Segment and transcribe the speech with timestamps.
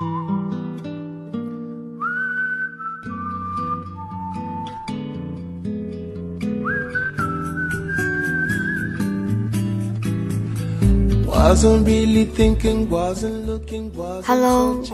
[0.00, 0.06] Hello，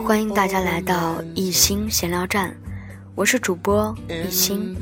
[0.03, 2.57] 欢迎大家来到一心闲聊站，
[3.13, 4.75] 我是主播一心。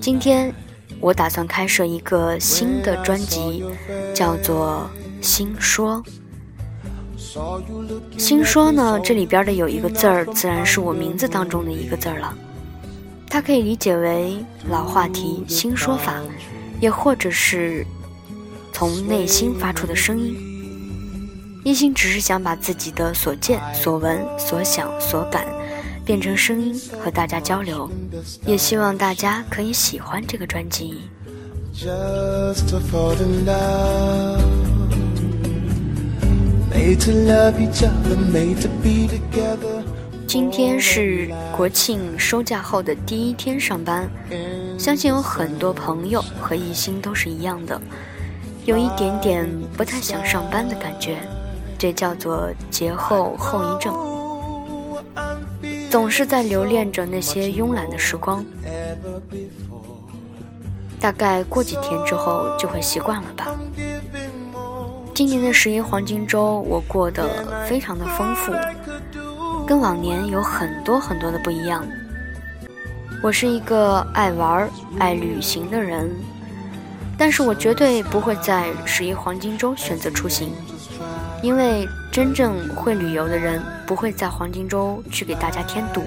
[0.00, 0.50] 今天
[0.98, 3.62] 我打算开设一个新的专辑，
[4.14, 4.88] 叫做
[5.26, 6.02] 《心说》。
[8.16, 12.34] 新说呢，这里边的有一个字儿，自然是我名字当中的一个字儿了。
[13.28, 14.36] 它可以理解为
[14.70, 16.22] 老话题、新说法，
[16.80, 17.86] 也或者是
[18.72, 20.34] 从内心发出的声音。
[21.64, 25.44] 一心只是想把自己的所见所闻所想所感
[26.04, 27.90] 变成声音和大家交流，
[28.46, 30.94] 也希望大家可以喜欢这个专辑。
[40.28, 44.08] 今天是国庆收假后的第一天上班，
[44.78, 47.80] 相信有很多朋友和一心都是一样的，
[48.66, 51.16] 有一点点不太想上班的感觉。
[51.76, 53.92] 这叫做节后后遗症，
[55.90, 58.44] 总是在留恋着那些慵懒的时光，
[61.00, 63.48] 大概过几天之后就会习惯了吧。
[65.16, 67.26] 今年的十一黄金周，我过得
[67.66, 68.52] 非常的丰富，
[69.66, 71.82] 跟往年有很多很多的不一样。
[73.22, 76.14] 我是一个爱玩、爱旅行的人，
[77.16, 80.52] 但是我绝对不会在十一黄金周选择出行。
[81.42, 86.02] 因为真正会旅游的人不会在黄金周去给大家添堵，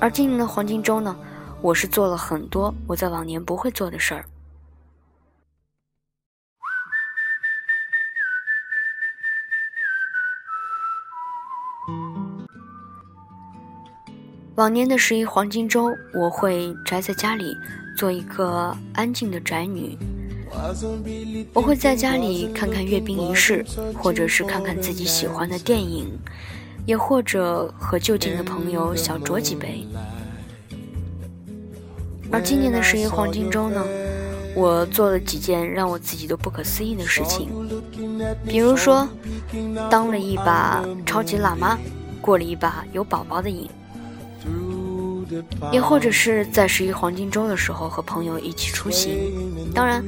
[0.00, 1.14] 而今年的黄金周呢，
[1.62, 4.24] 我是做了很多我在往年不会做的事儿。
[14.56, 17.56] 往年的十一黄金周，我会宅在家里，
[17.96, 19.98] 做一个安静的宅女。
[21.52, 23.64] 我会在家里看看阅兵仪式，
[23.98, 26.16] 或者是看看自己喜欢的电影，
[26.86, 29.84] 也或者和就近的朋友小酌几杯。
[32.30, 33.84] 而今年的十一黄金周呢，
[34.54, 37.48] 我做了几件让我自己都不可思议的事情，
[38.46, 39.08] 比如说，
[39.90, 41.78] 当了一把超级辣妈，
[42.20, 43.68] 过了一把有宝宝的瘾，
[45.72, 50.04] 也或者是在十一黄金周的时候和朋友一起出行，当然。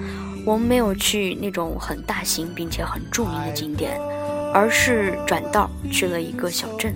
[0.47, 4.01] 我们没有去那种很大型并且很著名的景点，
[4.55, 6.95] 而是转道去了一个小镇，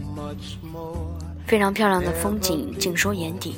[1.49, 3.57] 非常漂亮的风景尽收眼底。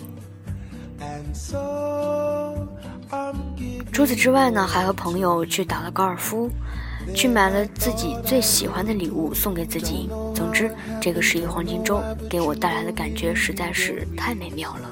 [3.92, 6.50] 除此之外呢，还和朋友去打了高尔夫，
[7.14, 10.08] 去买了自己最喜欢的礼物送给自己。
[10.34, 14.90] 总之，这个十一黄金周给我带来的感觉实在是太美妙了。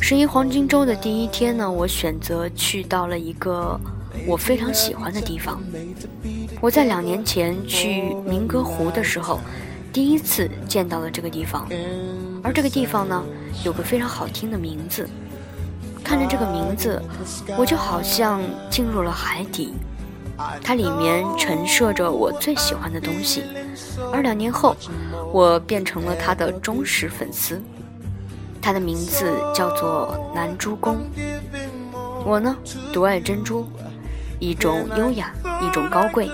[0.00, 3.78] 十一黄金周的第一天呢，我选择去到了一个
[4.28, 5.60] 我非常喜欢的地方。
[6.60, 9.40] 我在两年前去明歌湖的时候，
[9.92, 11.68] 第一次见到了这个地方。
[12.42, 13.22] 而这个地方呢，
[13.64, 15.08] 有个非常好听的名字。
[16.04, 17.02] 看着这个名字，
[17.58, 18.40] 我就好像
[18.70, 19.74] 进入了海底，
[20.62, 23.42] 它里面陈设着我最喜欢的东西。
[24.12, 24.74] 而两年后，
[25.32, 27.60] 我变成了它的忠实粉丝。
[28.62, 30.96] 它的名字叫做南珠宫。
[32.24, 32.56] 我呢，
[32.92, 33.66] 独爱珍珠，
[34.38, 36.30] 一种优雅，一种高贵，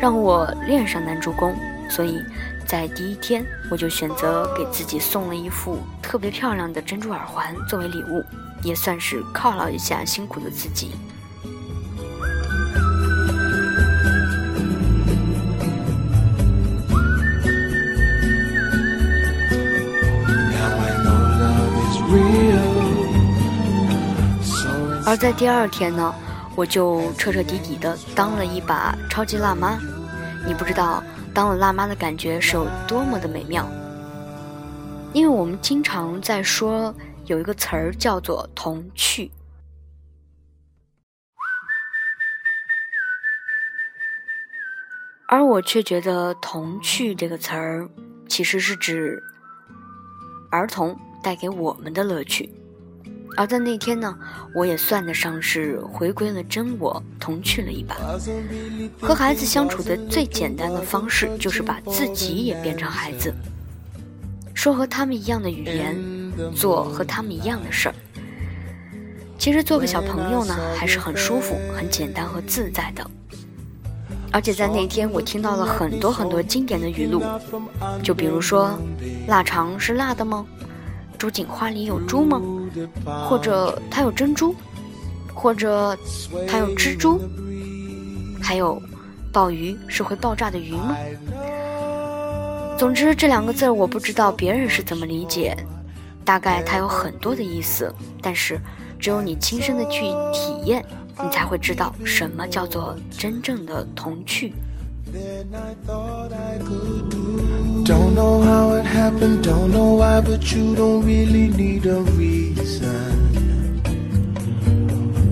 [0.00, 1.54] 让我恋上南珠宫。
[1.90, 2.18] 所以
[2.74, 8.24] 在第一天，我就选择给自己送了一副特别漂亮的珍珠耳环作为礼物，
[8.64, 10.90] 也算是犒劳一下辛苦的自己。
[25.06, 26.12] 而在第二天呢，
[26.56, 29.78] 我就彻彻底底的当了一把超级辣妈。
[30.44, 31.00] 你不知道
[31.34, 33.68] 当了辣妈的感觉是有多么的美妙。
[35.12, 36.94] 因为我们经常在说
[37.26, 39.30] 有一个词儿叫做童趣，
[45.28, 47.88] 而我却觉得童趣这个词儿
[48.28, 49.22] 其实是指
[50.50, 52.52] 儿童带给我们的乐趣。
[53.36, 54.16] 而在那天呢，
[54.54, 57.96] 我也算得上是回归了真我，童趣了一把。
[59.00, 63.34] 和孩子相处的最简单的方式，就是把自己也变成孩子，
[64.54, 65.96] 说和他们一样的语言，
[66.54, 67.94] 做和他们一样的事儿。
[69.36, 73.04] 其实做个小朋友呢，还是很舒服、很简单和自在的。
[74.30, 77.22] 而且在那天，我听到了很多很多经典的语录，
[78.02, 78.78] 就比如说
[79.28, 80.46] ：“腊肠是辣的吗
[81.24, 82.38] ？”“竹锦花里有猪吗？”
[83.26, 84.54] 或者“它有珍珠？”
[85.32, 85.96] 或者
[86.46, 87.18] “它有蜘蛛？”
[88.42, 88.78] 还有
[89.32, 90.94] “鲍鱼是会爆炸的鱼吗？”
[92.76, 95.56] 总之，这两个字我不知道别人是怎么理解，
[96.26, 97.90] 大概它有很多的意思，
[98.20, 98.60] 但是
[98.98, 100.84] 只有你亲身的去体验，
[101.22, 104.52] 你才会知道什么叫做真正的童趣。
[107.84, 113.82] Don't know how it happened don't know why but you don't really need a reason.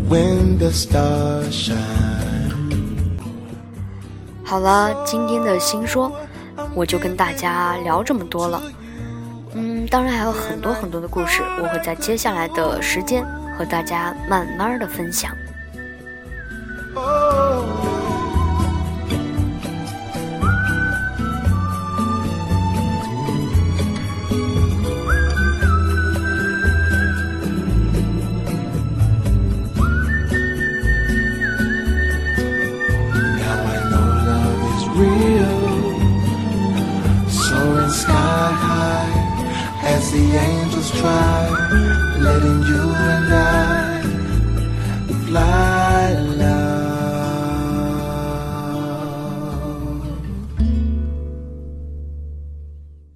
[0.06, 2.52] When the stars shine.
[4.44, 6.12] 好了今天的新说
[6.74, 8.62] 我就跟大家聊这么多了。
[9.54, 13.24] 嗯当然还有很多很多的故事我会在接下来的时间
[13.56, 15.34] 和大家慢慢的分享。
[42.42, 43.31] Letting you and